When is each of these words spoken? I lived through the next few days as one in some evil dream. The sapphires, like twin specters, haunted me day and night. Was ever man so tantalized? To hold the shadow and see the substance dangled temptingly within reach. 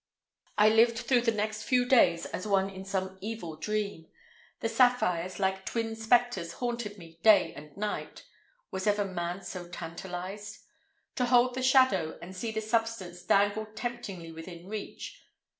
I 0.57 0.69
lived 0.69 0.97
through 0.97 1.21
the 1.21 1.31
next 1.31 1.61
few 1.61 1.85
days 1.85 2.25
as 2.25 2.47
one 2.47 2.71
in 2.71 2.85
some 2.85 3.19
evil 3.21 3.55
dream. 3.55 4.07
The 4.61 4.67
sapphires, 4.67 5.39
like 5.39 5.63
twin 5.63 5.95
specters, 5.95 6.53
haunted 6.53 6.97
me 6.97 7.19
day 7.21 7.53
and 7.53 7.77
night. 7.77 8.23
Was 8.71 8.87
ever 8.87 9.05
man 9.05 9.43
so 9.43 9.67
tantalized? 9.69 10.63
To 11.17 11.25
hold 11.25 11.53
the 11.53 11.61
shadow 11.61 12.17
and 12.19 12.35
see 12.35 12.51
the 12.51 12.61
substance 12.61 13.21
dangled 13.21 13.75
temptingly 13.75 14.31
within 14.31 14.65
reach. 14.67 15.21